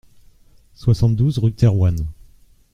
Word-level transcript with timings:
soixante-douze 0.73 1.37
rue 1.37 1.51
de 1.51 1.55
Thérouanne 1.57 2.07